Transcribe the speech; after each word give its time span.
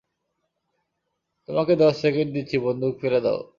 তোমাকে 1.49 1.73
দশ 1.81 1.93
সেকেন্ড 2.03 2.29
দিচ্ছি 2.35 2.55
বন্দুক 2.65 2.93
ফেলে 3.01 3.19
দাও! 3.25 3.39